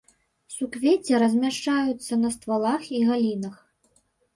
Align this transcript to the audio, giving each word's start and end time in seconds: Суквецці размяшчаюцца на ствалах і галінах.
Суквецці 0.55 1.21
размяшчаюцца 1.25 2.13
на 2.25 2.35
ствалах 2.41 2.93
і 3.01 3.07
галінах. 3.15 3.65